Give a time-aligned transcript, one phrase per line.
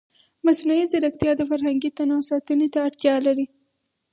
[0.45, 3.45] مصنوعي ځیرکتیا د فرهنګي تنوع ساتنې ته اړتیا لري.